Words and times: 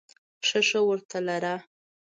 ښه 0.47 0.59
ښه 0.67 0.79
ورته 0.87 1.17
لره! 1.27 1.55